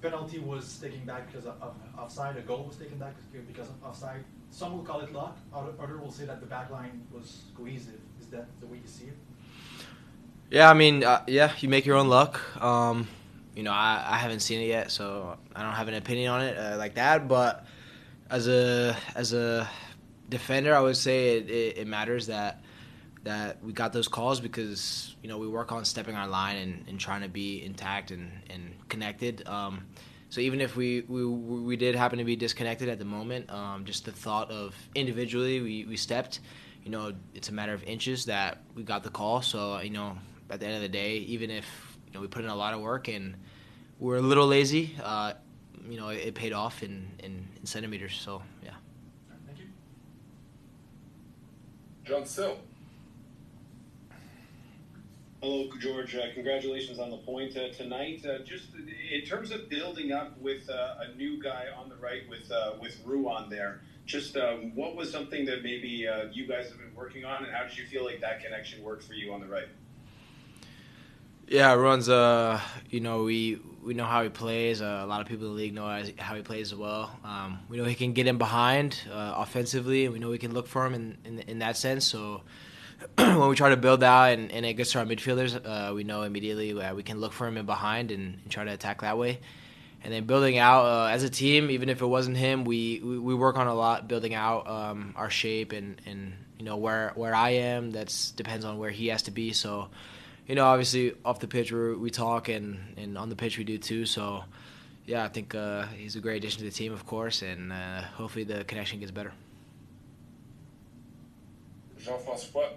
Penalty 0.00 0.38
was 0.38 0.78
taken 0.78 1.04
back 1.06 1.30
because 1.30 1.46
of, 1.46 1.54
of 1.62 1.74
offside. 1.98 2.36
A 2.36 2.42
goal 2.42 2.64
was 2.64 2.76
taken 2.76 2.98
back 2.98 3.14
because 3.46 3.68
of 3.68 3.74
offside. 3.82 4.22
Some 4.50 4.76
will 4.76 4.84
call 4.84 5.00
it 5.00 5.12
luck. 5.12 5.36
Other, 5.52 5.72
other 5.80 5.96
will 5.96 6.12
say 6.12 6.26
that 6.26 6.40
the 6.40 6.46
back 6.46 6.70
line 6.70 7.02
was 7.10 7.44
cohesive. 7.56 8.00
Is 8.20 8.26
that 8.28 8.46
the 8.60 8.66
way 8.66 8.76
you 8.76 8.86
see 8.86 9.06
it? 9.06 9.16
Yeah, 10.50 10.70
I 10.70 10.74
mean, 10.74 11.02
uh, 11.02 11.22
yeah, 11.26 11.52
you 11.58 11.68
make 11.68 11.86
your 11.86 11.96
own 11.96 12.08
luck. 12.08 12.40
Um, 12.62 13.08
you 13.56 13.62
know, 13.62 13.72
I, 13.72 14.04
I 14.06 14.16
haven't 14.16 14.40
seen 14.40 14.60
it 14.60 14.66
yet, 14.66 14.90
so 14.90 15.36
I 15.54 15.62
don't 15.62 15.74
have 15.74 15.88
an 15.88 15.94
opinion 15.94 16.30
on 16.30 16.42
it 16.42 16.58
uh, 16.58 16.76
like 16.76 16.94
that. 16.94 17.28
But 17.28 17.66
as 18.30 18.48
a 18.48 18.96
as 19.14 19.32
a 19.32 19.68
defender, 20.28 20.74
I 20.74 20.80
would 20.80 20.96
say 20.96 21.38
it, 21.38 21.50
it, 21.50 21.78
it, 21.78 21.86
matters 21.86 22.26
that 22.26 22.62
that 23.22 23.62
we 23.62 23.72
got 23.72 23.92
those 23.92 24.08
calls 24.08 24.40
because 24.40 25.14
you 25.22 25.28
know 25.28 25.38
we 25.38 25.46
work 25.46 25.72
on 25.72 25.84
stepping 25.84 26.16
our 26.16 26.26
line 26.26 26.56
and, 26.56 26.88
and 26.88 26.98
trying 26.98 27.22
to 27.22 27.28
be 27.28 27.62
intact 27.64 28.10
and, 28.10 28.30
and 28.50 28.74
connected. 28.88 29.46
Um, 29.46 29.86
so 30.30 30.40
even 30.40 30.60
if 30.60 30.74
we, 30.74 31.02
we 31.02 31.24
we 31.24 31.76
did 31.76 31.94
happen 31.94 32.18
to 32.18 32.24
be 32.24 32.34
disconnected 32.34 32.88
at 32.88 32.98
the 32.98 33.04
moment, 33.04 33.50
um, 33.52 33.84
just 33.84 34.04
the 34.04 34.12
thought 34.12 34.50
of 34.50 34.74
individually 34.96 35.60
we, 35.60 35.84
we 35.84 35.96
stepped, 35.96 36.40
you 36.84 36.90
know, 36.90 37.12
it's 37.34 37.50
a 37.50 37.52
matter 37.52 37.72
of 37.72 37.84
inches 37.84 38.24
that 38.24 38.62
we 38.74 38.82
got 38.82 39.04
the 39.04 39.10
call. 39.10 39.42
So 39.42 39.78
you 39.78 39.90
know, 39.90 40.18
at 40.50 40.58
the 40.58 40.66
end 40.66 40.74
of 40.74 40.82
the 40.82 40.88
day, 40.88 41.18
even 41.18 41.50
if 41.50 41.93
know 42.14 42.20
we 42.20 42.28
put 42.28 42.44
in 42.44 42.50
a 42.50 42.56
lot 42.56 42.72
of 42.72 42.80
work 42.80 43.08
and 43.08 43.34
we're 43.98 44.16
a 44.16 44.22
little 44.22 44.46
lazy, 44.46 44.94
uh, 45.02 45.34
you 45.88 45.98
know, 45.98 46.08
it, 46.08 46.28
it, 46.28 46.34
paid 46.34 46.52
off 46.52 46.82
in, 46.82 47.06
in, 47.20 47.46
in 47.58 47.66
centimeters. 47.66 48.14
So 48.16 48.42
yeah. 48.62 48.72
Thank 49.46 49.58
you. 49.58 49.66
John 52.04 52.24
Still. 52.26 52.58
Hello, 55.42 55.68
George. 55.78 56.16
Uh, 56.16 56.32
congratulations 56.32 56.98
on 56.98 57.10
the 57.10 57.18
point 57.18 57.54
uh, 57.56 57.68
tonight. 57.68 58.24
Uh, 58.24 58.38
just 58.44 58.68
in 59.12 59.20
terms 59.26 59.50
of 59.50 59.68
building 59.68 60.10
up 60.10 60.38
with 60.40 60.70
uh, 60.70 60.94
a 61.00 61.14
new 61.16 61.42
guy 61.42 61.66
on 61.76 61.90
the 61.90 61.96
right 61.96 62.22
with 62.30 62.50
uh, 62.50 62.72
with 62.80 62.98
Ruan 63.04 63.50
there, 63.50 63.82
just 64.06 64.38
um, 64.38 64.74
what 64.74 64.96
was 64.96 65.12
something 65.12 65.44
that 65.44 65.62
maybe 65.62 66.08
uh, 66.08 66.28
you 66.32 66.48
guys 66.48 66.70
have 66.70 66.78
been 66.78 66.94
working 66.94 67.26
on, 67.26 67.44
and 67.44 67.54
how 67.54 67.64
did 67.64 67.76
you 67.76 67.84
feel 67.86 68.04
like 68.04 68.22
that 68.22 68.42
connection 68.42 68.82
worked 68.82 69.02
for 69.02 69.12
you 69.12 69.34
on 69.34 69.40
the 69.40 69.46
right? 69.46 69.68
Yeah, 71.48 71.74
Ruan's 71.74 72.08
uh, 72.08 72.60
you 72.90 73.00
know, 73.00 73.24
we 73.24 73.58
we 73.82 73.94
know 73.94 74.04
how 74.04 74.22
he 74.22 74.30
plays. 74.30 74.80
Uh, 74.80 75.00
a 75.02 75.06
lot 75.06 75.20
of 75.20 75.26
people 75.26 75.46
in 75.46 75.52
the 75.52 75.56
league 75.56 75.74
know 75.74 75.86
how 76.18 76.34
he 76.34 76.42
plays 76.42 76.72
as 76.72 76.78
well. 76.78 77.10
Um, 77.22 77.60
we 77.68 77.76
know 77.76 77.84
he 77.84 77.94
can 77.94 78.12
get 78.14 78.26
in 78.26 78.38
behind 78.38 78.98
uh, 79.12 79.34
offensively, 79.36 80.04
and 80.04 80.14
we 80.14 80.20
know 80.20 80.30
we 80.30 80.38
can 80.38 80.54
look 80.54 80.66
for 80.66 80.86
him 80.86 80.94
in 80.94 81.18
in, 81.24 81.38
in 81.40 81.58
that 81.58 81.76
sense. 81.76 82.06
So 82.06 82.42
when 83.16 83.48
we 83.48 83.56
try 83.56 83.70
to 83.70 83.76
build 83.76 84.02
out 84.02 84.32
and, 84.32 84.50
and 84.50 84.64
it 84.64 84.74
gets 84.74 84.92
to 84.92 85.00
our 85.00 85.04
midfielders, 85.04 85.54
uh, 85.54 85.92
we 85.94 86.04
know 86.04 86.22
immediately 86.22 86.72
we 86.94 87.02
can 87.02 87.20
look 87.20 87.32
for 87.32 87.46
him 87.46 87.56
in 87.56 87.66
behind 87.66 88.10
and, 88.10 88.38
and 88.42 88.50
try 88.50 88.64
to 88.64 88.72
attack 88.72 89.02
that 89.02 89.18
way. 89.18 89.40
And 90.02 90.12
then 90.12 90.24
building 90.24 90.58
out 90.58 90.84
uh, 90.84 91.06
as 91.06 91.22
a 91.22 91.30
team, 91.30 91.70
even 91.70 91.88
if 91.88 92.02
it 92.02 92.06
wasn't 92.06 92.36
him, 92.36 92.64
we, 92.64 93.00
we, 93.02 93.18
we 93.18 93.34
work 93.34 93.56
on 93.56 93.66
a 93.66 93.74
lot 93.74 94.06
building 94.06 94.34
out 94.34 94.68
um, 94.68 95.14
our 95.16 95.30
shape 95.30 95.72
and, 95.72 96.00
and 96.04 96.34
you 96.58 96.64
know 96.64 96.76
where 96.76 97.12
where 97.14 97.34
I 97.34 97.50
am. 97.50 97.90
That's 97.90 98.30
depends 98.30 98.64
on 98.64 98.78
where 98.78 98.90
he 98.90 99.08
has 99.08 99.22
to 99.22 99.30
be. 99.30 99.52
So 99.52 99.88
you 100.46 100.54
know, 100.54 100.64
obviously 100.64 101.14
off 101.24 101.40
the 101.40 101.48
pitch 101.48 101.72
we 101.72 101.94
we 101.94 102.10
talk 102.10 102.48
and, 102.48 102.78
and 102.96 103.16
on 103.16 103.28
the 103.28 103.36
pitch 103.36 103.58
we 103.58 103.64
do 103.64 103.78
too. 103.78 104.04
So 104.06 104.44
yeah, 105.06 105.24
I 105.24 105.28
think 105.28 105.54
uh, 105.54 105.86
he's 105.86 106.16
a 106.16 106.20
great 106.20 106.36
addition 106.36 106.58
to 106.58 106.64
the 106.64 106.70
team, 106.70 106.92
of 106.92 107.06
course, 107.06 107.42
and 107.42 107.72
uh, 107.72 108.02
hopefully 108.02 108.44
the 108.44 108.64
connection 108.64 109.00
gets 109.00 109.12
better. 109.12 109.32
Jean-François 111.98 112.68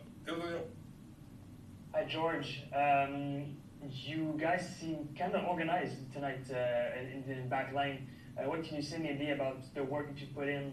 Hi, 1.93 2.05
George. 2.05 2.63
Um, 2.75 3.57
you 3.91 4.35
guys 4.37 4.67
seem 4.79 5.09
kind 5.17 5.33
of 5.33 5.45
organized 5.45 6.13
tonight 6.13 6.45
uh, 6.51 6.99
in, 6.99 7.23
in 7.31 7.43
the 7.43 7.49
back 7.49 7.73
line. 7.73 8.07
Uh, 8.37 8.49
what 8.49 8.63
can 8.63 8.75
you 8.77 8.83
say 8.83 8.97
maybe 8.97 9.31
about 9.31 9.57
the 9.73 9.83
work 9.83 10.07
that 10.07 10.19
you 10.19 10.27
put 10.35 10.47
in 10.47 10.71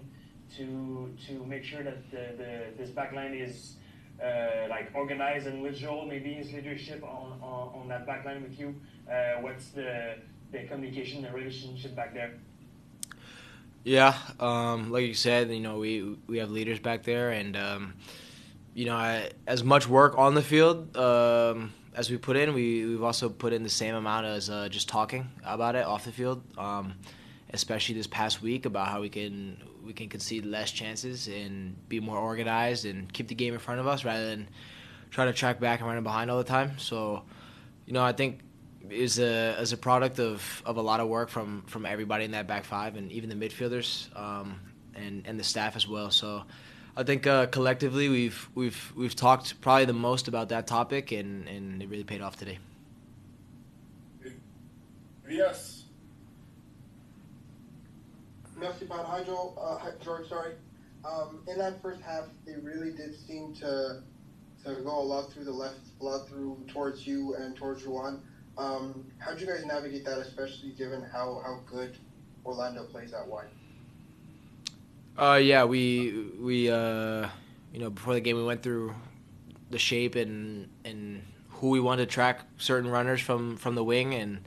to 0.56 1.10
to 1.26 1.44
make 1.46 1.64
sure 1.64 1.82
that 1.82 2.10
the, 2.10 2.34
the 2.36 2.64
this 2.76 2.90
back 2.90 3.12
line 3.12 3.34
is 3.34 3.76
uh, 4.22 4.68
like 4.68 4.90
organized 4.94 5.46
and 5.46 5.62
with 5.62 5.76
Joel, 5.76 6.06
maybe 6.06 6.34
his 6.34 6.52
leadership 6.52 7.02
on, 7.02 7.38
on, 7.42 7.80
on 7.80 7.88
that 7.88 8.06
back 8.06 8.24
line 8.24 8.42
with 8.42 8.58
you? 8.58 8.74
Uh, 9.10 9.40
what's 9.40 9.68
the, 9.68 10.16
the 10.52 10.64
communication, 10.64 11.22
the 11.22 11.30
relationship 11.30 11.94
back 11.94 12.14
there? 12.14 12.34
Yeah, 13.84 14.16
um, 14.40 14.90
like 14.90 15.04
you 15.04 15.14
said, 15.14 15.50
you 15.50 15.60
know, 15.60 15.78
we 15.78 16.16
we 16.26 16.38
have 16.38 16.50
leaders 16.50 16.78
back 16.78 17.02
there, 17.02 17.32
and 17.32 17.54
um, 17.54 17.94
you 18.72 18.86
know, 18.86 18.96
I, 18.96 19.30
as 19.46 19.62
much 19.62 19.86
work 19.86 20.16
on 20.16 20.34
the 20.34 20.40
field 20.42 20.96
um, 20.96 21.74
as 21.94 22.10
we 22.10 22.16
put 22.16 22.36
in, 22.36 22.54
we, 22.54 22.86
we've 22.86 23.02
also 23.02 23.28
put 23.28 23.52
in 23.52 23.62
the 23.62 23.70
same 23.70 23.94
amount 23.94 24.26
as 24.26 24.50
uh, 24.50 24.68
just 24.68 24.88
talking 24.88 25.30
about 25.44 25.76
it 25.76 25.84
off 25.84 26.04
the 26.04 26.12
field. 26.12 26.42
Especially 27.50 27.94
this 27.94 28.06
past 28.06 28.42
week 28.42 28.66
about 28.66 28.88
how 28.88 29.00
we 29.00 29.08
can 29.08 29.62
we 29.84 29.92
can 29.92 30.08
concede 30.08 30.44
less 30.44 30.70
chances 30.72 31.28
and 31.28 31.76
be 31.88 32.00
more 32.00 32.18
organized 32.18 32.84
and 32.84 33.12
keep 33.12 33.28
the 33.28 33.34
game 33.34 33.54
in 33.54 33.60
front 33.60 33.80
of 33.80 33.86
us 33.86 34.04
rather 34.04 34.28
than 34.28 34.48
try 35.10 35.26
to 35.26 35.32
track 35.32 35.60
back 35.60 35.80
and 35.80 35.88
run 35.88 36.02
behind 36.02 36.30
all 36.30 36.38
the 36.38 36.44
time. 36.44 36.78
So, 36.78 37.22
you 37.86 37.92
know, 37.92 38.02
I 38.02 38.12
think 38.12 38.40
is 38.90 39.18
a 39.18 39.54
as 39.58 39.72
a 39.72 39.76
product 39.76 40.18
of, 40.18 40.62
of 40.66 40.76
a 40.76 40.82
lot 40.82 41.00
of 41.00 41.08
work 41.08 41.28
from, 41.28 41.62
from 41.66 41.86
everybody 41.86 42.24
in 42.24 42.32
that 42.32 42.46
back 42.46 42.64
five 42.64 42.96
and 42.96 43.10
even 43.12 43.28
the 43.28 43.36
midfielders 43.36 44.14
um, 44.18 44.60
and 44.94 45.26
and 45.26 45.38
the 45.38 45.44
staff 45.44 45.76
as 45.76 45.86
well. 45.86 46.10
So 46.10 46.44
I 46.96 47.02
think 47.02 47.26
uh, 47.26 47.46
collectively 47.46 48.08
we've 48.08 48.48
we've 48.54 48.92
we've 48.96 49.16
talked 49.16 49.60
probably 49.60 49.84
the 49.86 49.92
most 49.92 50.28
about 50.28 50.50
that 50.50 50.66
topic, 50.66 51.10
and, 51.12 51.48
and 51.48 51.82
it 51.82 51.88
really 51.88 52.04
paid 52.04 52.20
off 52.20 52.36
today. 52.36 52.58
Yes. 55.28 55.73
Pat. 58.72 59.04
Hi, 59.06 59.22
Joel. 59.22 59.58
Uh, 59.60 59.90
George. 60.02 60.28
Sorry. 60.28 60.54
Um, 61.04 61.40
in 61.48 61.58
that 61.58 61.82
first 61.82 62.00
half, 62.00 62.24
they 62.46 62.56
really 62.56 62.92
did 62.92 63.14
seem 63.14 63.54
to 63.56 64.02
to 64.64 64.74
go 64.82 64.98
a 64.98 65.02
lot 65.02 65.30
through 65.30 65.44
the 65.44 65.52
left, 65.52 65.80
a 66.00 66.04
lot 66.04 66.26
through 66.26 66.58
towards 66.68 67.06
you 67.06 67.34
and 67.34 67.54
towards 67.54 67.84
Ruan. 67.84 68.22
Um, 68.56 69.04
how 69.18 69.32
did 69.32 69.42
you 69.42 69.46
guys 69.46 69.64
navigate 69.66 70.04
that, 70.06 70.18
especially 70.18 70.70
given 70.70 71.02
how, 71.02 71.42
how 71.44 71.60
good 71.66 71.98
Orlando 72.46 72.84
plays 72.84 73.12
out 73.12 73.28
wide? 73.28 73.48
Uh, 75.18 75.38
yeah, 75.42 75.64
we 75.64 76.30
we 76.40 76.70
uh, 76.70 77.28
you 77.72 77.80
know 77.80 77.90
before 77.90 78.14
the 78.14 78.20
game 78.20 78.36
we 78.36 78.44
went 78.44 78.62
through 78.62 78.94
the 79.70 79.78
shape 79.78 80.14
and 80.14 80.70
and 80.84 81.22
who 81.48 81.68
we 81.68 81.80
wanted 81.80 82.08
to 82.08 82.12
track 82.12 82.40
certain 82.56 82.90
runners 82.90 83.20
from 83.20 83.56
from 83.56 83.74
the 83.74 83.84
wing 83.84 84.14
and 84.14 84.40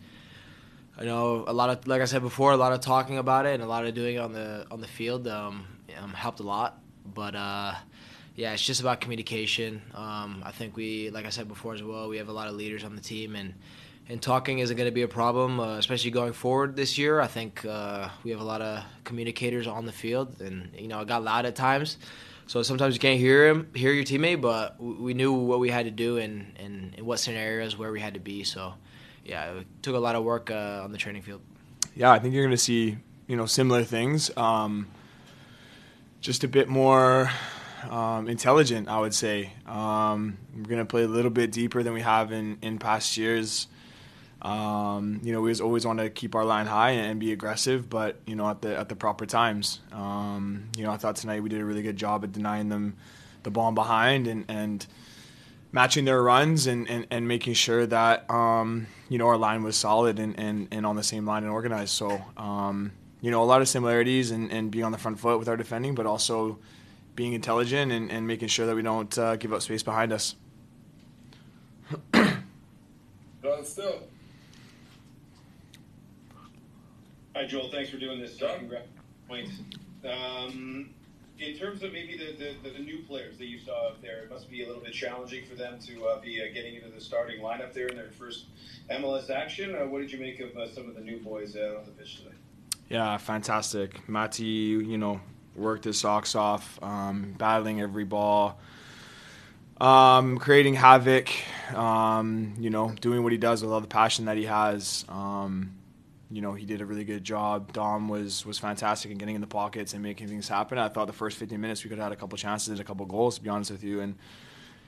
I 0.98 1.06
know 1.06 1.44
a 1.48 1.54
lot 1.54 1.70
of 1.70 1.88
like 1.88 2.01
I 2.01 2.06
said 2.06 2.22
before 2.22 2.51
a 2.51 2.58
lot 2.58 2.74
of 2.74 2.82
talking 2.82 3.18
about 3.18 3.46
it 3.46 3.54
and 3.54 3.63
a 3.63 3.68
lot 3.68 3.86
of 3.86 3.94
doing 3.94 4.16
it 4.16 4.20
on 4.20 4.34
the 4.34 4.66
on 4.72 4.82
the 4.82 4.88
field 4.88 5.27
um, 5.27 5.68
um 6.01 6.12
helped 6.13 6.39
a 6.39 6.44
lot 6.44 6.82
but 7.06 7.36
uh, 7.36 7.75
yeah 8.36 8.54
it's 8.54 8.66
just 8.66 8.82
about 8.82 9.00
communication 9.01 9.82
um, 9.94 10.42
I 10.44 10.51
think 10.51 10.75
we 10.75 11.10
like 11.12 11.25
I 11.25 11.30
said 11.30 11.48
before 11.48 11.74
as 11.74 11.84
well 11.84 12.10
we 12.10 12.18
have 12.18 12.30
a 12.30 12.34
lot 12.34 12.48
of 12.48 12.56
leaders 12.56 12.84
on 12.84 12.96
the 12.96 13.01
team 13.01 13.36
and 13.36 13.54
and 14.10 14.22
talking 14.22 14.60
isn't 14.60 14.77
going 14.77 14.88
to 14.88 14.94
be 14.94 15.01
a 15.01 15.08
problem, 15.08 15.60
uh, 15.60 15.77
especially 15.77 16.12
going 16.12 16.34
forward 16.34 16.75
this 16.75 16.98
year. 16.98 17.20
I 17.20 17.27
think 17.27 17.66
uh, 17.66 18.10
we 18.24 18.32
have 18.32 18.39
a 18.39 18.44
lot 18.44 18.62
of 18.62 18.84
communicators 19.04 19.68
on 19.68 19.86
the 19.86 19.92
field, 19.92 20.42
and 20.42 20.70
you 20.77 20.88
know, 20.88 21.01
it 21.01 21.08
got 21.08 21.24
loud 21.24 21.46
at 21.46 21.56
times. 21.56 21.98
So 22.48 22.63
sometimes 22.63 22.94
you 22.94 23.01
can't 23.01 23.20
hear 23.20 23.48
him, 23.48 23.70
hear 23.75 23.92
your 23.92 24.06
teammate, 24.06 24.39
but 24.39 24.82
we 24.82 25.13
knew 25.13 25.34
what 25.34 25.60
we 25.60 25.70
had 25.70 25.86
to 25.86 25.92
do 25.92 26.18
and 26.18 26.54
and 26.58 26.96
in 26.96 27.06
what 27.06 27.20
scenarios 27.20 27.77
where 27.77 27.92
we 27.92 28.00
had 28.00 28.13
to 28.13 28.22
be. 28.22 28.46
So, 28.46 28.75
yeah, 29.27 29.51
it 29.51 29.67
took 29.81 29.96
a 29.96 30.00
lot 30.00 30.15
of 30.15 30.24
work 30.24 30.50
uh, 30.50 30.81
on 30.84 30.91
the 30.91 30.98
training 30.98 31.22
field. 31.22 31.41
Yeah, 31.96 32.12
I 32.12 32.19
think 32.19 32.34
you're 32.34 32.43
going 32.43 32.55
to 32.55 32.57
see 32.57 32.98
you 33.27 33.36
know 33.36 33.46
similar 33.46 33.84
things, 33.84 34.36
um, 34.38 34.88
just 36.22 36.43
a 36.43 36.48
bit 36.48 36.69
more 36.69 37.29
um, 37.89 38.27
intelligent, 38.27 38.88
I 38.88 39.00
would 39.00 39.13
say. 39.13 39.51
Um, 39.67 40.38
we're 40.55 40.63
going 40.63 40.79
to 40.79 40.86
play 40.86 41.03
a 41.03 41.07
little 41.07 41.31
bit 41.31 41.51
deeper 41.51 41.84
than 41.84 41.93
we 41.93 42.01
have 42.01 42.31
in 42.31 42.57
in 42.62 42.79
past 42.79 43.17
years. 43.17 43.67
Um, 44.41 45.19
you 45.24 45.34
know, 45.34 45.41
we 45.41 45.53
always 45.55 45.86
want 45.86 46.00
to 46.00 46.10
keep 46.10 46.36
our 46.36 46.46
line 46.46 46.67
high 46.67 46.91
and 46.91 47.19
be 47.19 47.34
aggressive, 47.34 47.89
but 47.89 48.17
you 48.25 48.36
know, 48.36 48.50
at 48.50 48.62
the 48.62 48.77
at 48.77 48.88
the 48.88 48.96
proper 48.96 49.25
times. 49.25 49.79
Um, 49.91 50.69
you 50.77 50.84
know, 50.84 50.91
I 50.91 50.98
thought 50.98 51.17
tonight 51.17 51.43
we 51.43 51.50
did 51.50 51.60
a 51.60 51.65
really 51.65 51.81
good 51.81 51.98
job 51.98 52.24
at 52.24 52.31
denying 52.31 52.69
them 52.69 52.96
the 53.43 53.51
ball 53.51 53.72
behind 53.72 54.27
and 54.27 54.46
and 54.48 54.86
matching 55.77 56.05
their 56.05 56.24
runs 56.24 56.65
and, 56.65 56.89
and, 56.89 57.05
and 57.12 57.27
making 57.27 57.53
sure 57.53 57.86
that 57.86 58.27
um, 58.31 58.88
you 59.10 59.19
know 59.19 59.27
our 59.27 59.38
line 59.38 59.62
was 59.62 59.77
solid 59.77 60.17
and, 60.17 60.34
and, 60.39 60.67
and 60.72 60.88
on 60.88 60.96
the 60.96 61.03
same 61.03 61.24
line 61.24 61.43
and 61.43 61.51
organized. 61.51 61.91
So 61.93 62.19
um, 62.36 62.91
you 63.22 63.29
know, 63.29 63.43
a 63.43 63.46
lot 63.46 63.62
of 63.62 63.69
similarities 63.69 64.31
and, 64.31 64.51
and 64.51 64.72
being 64.72 64.84
on 64.86 64.91
the 64.91 64.98
front 64.98 65.19
foot 65.19 65.38
with 65.38 65.48
our 65.48 65.55
defending, 65.55 65.93
but 65.93 66.07
also 66.07 66.57
being 67.15 67.34
intelligent 67.34 67.91
and, 67.91 68.12
and 68.12 68.25
making 68.25 68.48
sure 68.48 68.65
that 68.65 68.75
we 68.75 68.81
don't 68.81 69.15
uh, 69.19 69.36
give 69.36 69.53
up 69.53 69.62
space 69.62 69.84
behind 69.84 70.12
us. 70.12 70.36
still. 73.63 74.01
Hi, 77.36 77.46
Joel. 77.46 77.69
Thanks 77.69 77.91
for 77.91 77.98
doing 77.98 78.19
this. 78.19 78.41
Points. 79.27 79.51
Um, 80.03 80.89
in 81.39 81.58
terms 81.58 81.84
of 81.84 81.94
maybe 81.94 82.17
the, 82.17 82.56
the, 82.63 82.70
the, 82.70 82.79
new 82.79 83.00
players 83.03 83.38
that 83.38 83.46
you 83.46 83.60
saw 83.60 83.89
up 83.89 84.01
there, 84.01 84.24
it 84.24 84.29
must 84.29 84.50
be 84.50 84.63
a 84.63 84.67
little 84.67 84.82
bit 84.82 84.94
challenging 84.94 85.46
for 85.46 85.56
them 85.56 85.79
to 85.79 86.06
uh, 86.06 86.20
be 86.20 86.41
uh, 86.41 86.53
getting 86.53 86.75
into 86.75 86.89
the 86.89 87.00
starting 87.01 87.41
lineup 87.41 87.74
there 87.74 87.88
in 87.88 87.96
their 87.96 88.12
first 88.12 88.46
MLS 88.89 89.29
action. 89.29 89.75
Uh, 89.75 89.86
what 89.86 90.01
did 90.01 90.12
you 90.12 90.20
make 90.20 90.39
of 90.39 90.56
uh, 90.58 90.67
some 90.67 90.89
of 90.89 90.96
the 90.96 91.01
new 91.01 91.20
boys 91.20 91.56
on 91.56 91.86
the 91.86 91.91
pitch 91.91 92.17
today? 92.17 92.36
Yeah, 92.89 93.17
fantastic. 93.17 94.08
Mati, 94.08 94.46
you 94.46 94.98
know, 94.98 95.22
worked 95.56 95.84
his 95.84 96.00
socks 96.00 96.36
off, 96.36 96.82
um, 96.82 97.36
battling 97.38 97.82
every 97.82 98.06
ball, 98.06 98.60
um, 99.79 100.38
creating 100.38 100.74
havoc, 100.75 101.29
um, 101.75 102.56
you 102.60 102.70
know, 102.70 102.94
doing 103.01 103.24
what 103.24 103.32
he 103.32 103.38
does 103.38 103.62
with 103.62 103.72
all 103.72 103.82
the 103.82 103.88
passion 103.88 104.25
that 104.25 104.38
he 104.38 104.46
has. 104.46 105.06
Um, 105.10 105.74
you 106.29 106.41
know, 106.41 106.53
he 106.53 106.65
did 106.65 106.81
a 106.81 106.86
really 106.86 107.05
good 107.05 107.24
job. 107.24 107.72
Dom 107.72 108.10
was 108.10 108.46
was 108.46 108.60
fantastic 108.60 109.12
in 109.12 109.17
getting 109.17 109.36
in 109.36 109.41
the 109.41 109.48
pockets 109.48 109.93
and 109.93 110.03
making 110.03 110.27
things 110.27 110.48
happen. 110.48 110.77
I 110.77 110.89
thought 110.89 111.07
the 111.07 111.13
first 111.13 111.38
15 111.38 111.60
minutes 111.60 111.84
we 111.84 111.89
could 111.89 111.98
have 112.00 112.05
had 112.05 112.12
a 112.12 112.17
couple 112.17 112.38
chances 112.38 112.69
and 112.69 112.79
a 112.79 112.84
couple 112.84 113.05
goals, 113.05 113.36
to 113.38 113.41
be 113.41 113.50
honest 113.50 113.72
with 113.72 113.84
you. 113.84 114.01
And 114.01 114.15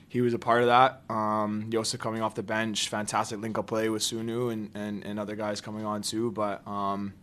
he 0.09 0.21
was 0.21 0.33
a 0.33 0.39
part 0.39 0.61
of 0.61 0.67
that. 0.67 1.01
Um, 1.09 1.69
Yosa 1.69 1.97
coming 1.97 2.21
off 2.21 2.35
the 2.35 2.43
bench, 2.43 2.89
fantastic 2.89 3.39
link 3.39 3.57
up 3.57 3.67
play 3.67 3.89
with 3.89 4.01
Sunu 4.01 4.51
and, 4.51 4.71
and, 4.73 5.05
and 5.05 5.19
other 5.19 5.35
guys 5.35 5.61
coming 5.61 5.85
on 5.85 6.01
too. 6.01 6.31
But 6.31 6.67
um, 6.67 7.13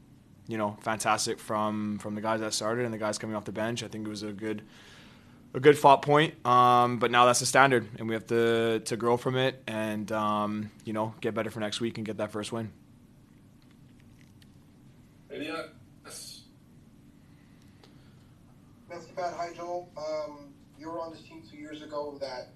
you 0.49 0.57
know, 0.57 0.79
fantastic 0.81 1.39
from 1.39 1.99
from 1.99 2.15
the 2.15 2.21
guys 2.21 2.41
that 2.41 2.55
started 2.55 2.85
and 2.85 2.95
the 2.95 2.99
guys 2.99 3.19
coming 3.19 3.37
off 3.37 3.45
the 3.45 3.53
bench. 3.53 3.83
I 3.83 3.89
think 3.89 4.07
it 4.07 4.11
was 4.11 4.23
a 4.23 4.33
good 4.33 4.63
a 5.53 5.61
good 5.61 5.77
fought 5.77 6.03
point. 6.03 6.35
Um, 6.47 6.99
but 6.99 7.11
now 7.11 7.27
that's 7.27 7.41
the 7.41 7.47
standard, 7.47 7.87
and 7.99 8.09
we 8.09 8.15
have 8.15 8.27
to 8.29 8.81
to 8.81 8.97
grow 8.97 9.17
from 9.19 9.37
it 9.37 9.63
and 9.67 10.11
um, 10.13 10.71
you 10.85 10.95
know 10.95 11.15
get 11.21 11.35
better 11.35 11.51
for 11.51 11.61
next 11.61 11.81
week 11.81 11.99
and 11.99 12.07
get 12.07 12.17
that 12.17 12.31
first 12.33 12.51
win. 12.51 12.71
Elias. 15.33 16.43
That's 18.89 19.05
bad. 19.17 19.35
Hi, 19.35 19.53
Joel. 19.55 19.91
Um, 19.97 20.55
you 20.79 20.89
were 20.89 21.01
on 21.01 21.13
this 21.13 21.23
team 21.23 21.43
two 21.51 21.57
years 21.57 21.83
ago 21.83 22.17
that 22.21 22.53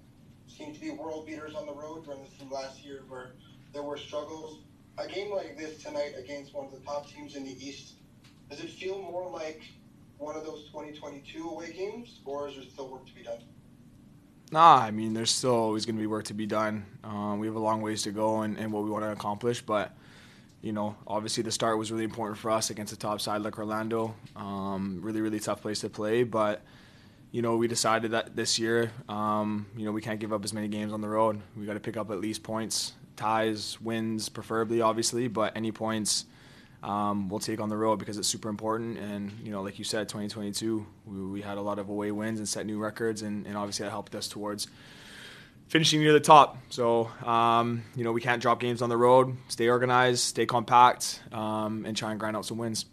seemed 0.47 0.75
to 0.75 0.81
be 0.81 0.91
world 0.91 1.25
beaters 1.25 1.53
on 1.53 1.65
the 1.65 1.73
road 1.73 2.05
during 2.05 2.23
this 2.23 2.31
team 2.39 2.49
last 2.49 2.83
year 2.83 3.03
where 3.09 3.31
there 3.73 3.83
were 3.83 3.97
struggles. 3.97 4.59
A 4.97 5.07
game 5.07 5.31
like 5.31 5.57
this 5.57 5.81
tonight 5.81 6.13
against 6.17 6.53
one 6.53 6.65
of 6.65 6.71
the 6.71 6.79
top 6.79 7.09
teams 7.09 7.35
in 7.35 7.43
the 7.43 7.65
East, 7.65 7.93
does 8.49 8.59
it 8.59 8.69
feel 8.69 9.01
more 9.01 9.29
like 9.29 9.61
one 10.17 10.35
of 10.35 10.45
those 10.45 10.65
2022 10.67 11.49
away 11.49 11.73
games, 11.73 12.19
or 12.25 12.47
is 12.47 12.55
there 12.55 12.63
still 12.65 12.89
work 12.89 13.05
to 13.07 13.15
be 13.15 13.23
done? 13.23 13.39
Nah, 14.51 14.77
I 14.77 14.91
mean, 14.91 15.13
there's 15.13 15.31
still 15.31 15.55
always 15.55 15.85
going 15.85 15.95
to 15.95 16.01
be 16.01 16.07
work 16.07 16.25
to 16.25 16.33
be 16.33 16.45
done. 16.45 16.85
Um, 17.03 17.39
we 17.39 17.47
have 17.47 17.55
a 17.55 17.59
long 17.59 17.81
ways 17.81 18.03
to 18.03 18.11
go 18.11 18.41
and, 18.41 18.57
and 18.57 18.71
what 18.71 18.83
we 18.83 18.89
want 18.89 19.05
to 19.05 19.11
accomplish, 19.11 19.61
but 19.61 19.95
you 20.61 20.71
know, 20.71 20.95
obviously 21.07 21.43
the 21.43 21.51
start 21.51 21.77
was 21.77 21.91
really 21.91 22.03
important 22.03 22.37
for 22.37 22.51
us 22.51 22.69
against 22.69 22.93
a 22.93 22.97
top 22.97 23.19
side 23.21 23.41
like 23.41 23.57
Orlando. 23.57 24.15
Um, 24.35 24.99
really, 25.01 25.21
really 25.21 25.39
tough 25.39 25.61
place 25.61 25.79
to 25.81 25.89
play, 25.89 26.23
but 26.23 26.61
you 27.31 27.41
know, 27.41 27.55
we 27.55 27.67
decided 27.67 28.11
that 28.11 28.35
this 28.35 28.59
year, 28.59 28.91
um, 29.07 29.65
you 29.75 29.85
know, 29.85 29.91
we 29.91 30.01
can't 30.01 30.19
give 30.19 30.33
up 30.33 30.43
as 30.43 30.53
many 30.53 30.67
games 30.67 30.91
on 30.91 31.01
the 31.01 31.07
road. 31.07 31.41
We 31.55 31.65
got 31.65 31.73
to 31.73 31.79
pick 31.79 31.95
up 31.95 32.11
at 32.11 32.19
least 32.19 32.43
points, 32.43 32.93
ties, 33.15 33.79
wins, 33.79 34.27
preferably, 34.27 34.81
obviously, 34.81 35.27
but 35.27 35.55
any 35.55 35.71
points 35.71 36.25
um, 36.83 37.29
we'll 37.29 37.39
take 37.39 37.59
on 37.59 37.69
the 37.69 37.77
road 37.77 37.99
because 37.99 38.17
it's 38.17 38.27
super 38.27 38.49
important. 38.49 38.97
And 38.97 39.31
you 39.43 39.51
know, 39.51 39.61
like 39.61 39.79
you 39.79 39.85
said, 39.85 40.09
2022, 40.09 40.85
we, 41.05 41.25
we 41.25 41.41
had 41.41 41.57
a 41.57 41.61
lot 41.61 41.79
of 41.79 41.89
away 41.89 42.11
wins 42.11 42.39
and 42.39 42.47
set 42.47 42.65
new 42.65 42.79
records, 42.79 43.21
and, 43.21 43.45
and 43.45 43.55
obviously 43.55 43.85
that 43.85 43.91
helped 43.91 44.15
us 44.15 44.27
towards 44.27 44.67
finishing 45.71 46.01
near 46.01 46.11
the 46.11 46.19
top. 46.19 46.57
So, 46.67 47.05
um, 47.25 47.83
you 47.95 48.03
know, 48.03 48.11
we 48.11 48.19
can't 48.19 48.41
drop 48.41 48.59
games 48.59 48.81
on 48.81 48.89
the 48.89 48.97
road, 48.97 49.37
stay 49.47 49.69
organized, 49.69 50.19
stay 50.19 50.45
compact, 50.45 51.21
um, 51.31 51.85
and 51.85 51.95
try 51.95 52.11
and 52.11 52.19
grind 52.19 52.35
out 52.35 52.45
some 52.45 52.57
wins. 52.57 52.85